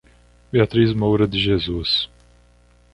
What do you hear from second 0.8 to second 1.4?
Moura de